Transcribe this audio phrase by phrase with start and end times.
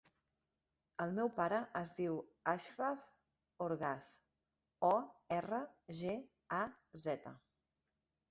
[1.03, 2.15] El meu pare es diu
[2.53, 3.03] Achraf
[3.65, 4.07] Orgaz:
[4.89, 4.93] o,
[5.37, 5.59] erra,
[5.99, 6.15] ge,
[6.61, 6.63] a,
[7.05, 7.35] zeta.